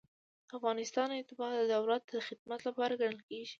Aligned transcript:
د 0.47 0.51
افغانستان 0.59 1.09
اتباع 1.13 1.51
د 1.55 1.61
دولت 1.75 2.01
د 2.07 2.13
خدمت 2.27 2.59
لپاره 2.67 2.93
منل 3.01 3.19
کیږي. 3.29 3.49